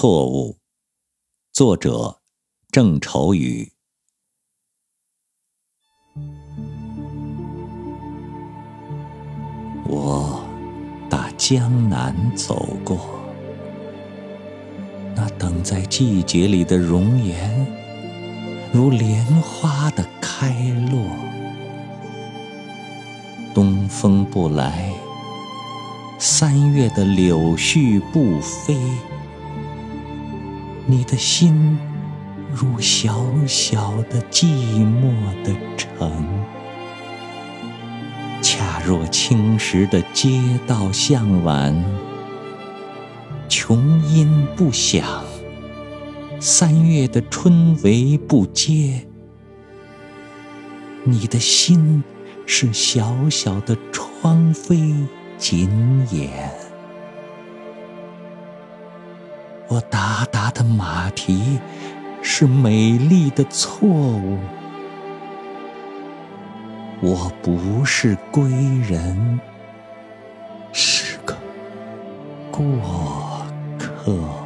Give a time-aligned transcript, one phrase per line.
[0.00, 0.56] 错误。
[1.52, 2.22] 作者：
[2.72, 3.70] 郑愁予。
[9.84, 10.42] 我
[11.10, 13.20] 打江南走过，
[15.14, 17.66] 那等在季节里的容颜，
[18.72, 20.48] 如莲花的开
[20.90, 21.04] 落。
[23.52, 24.94] 东风不来，
[26.18, 28.80] 三月的柳絮不飞，
[30.90, 31.78] 你的心
[32.52, 34.44] 如小小的寂
[34.84, 35.12] 寞
[35.44, 36.26] 的城。
[38.42, 41.84] 恰若青石的街道向晚，
[43.48, 45.22] 琼音不响，
[46.40, 49.06] 三月的春雷不接，
[51.04, 52.02] 你的心
[52.46, 55.06] 是小小的窗扉
[55.38, 55.70] 紧
[56.10, 56.59] 掩。
[59.70, 61.60] 我达达的马蹄
[62.22, 64.36] 是美丽的错误。
[67.00, 69.38] 我不是归人，
[70.72, 71.36] 是个
[72.50, 72.66] 过
[73.78, 74.39] 客。